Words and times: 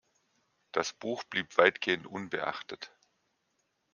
Das 0.71 0.93
Buch 0.93 1.23
blieb 1.25 1.59
weitgehend 1.59 2.07
unbeachtet. 2.07 2.89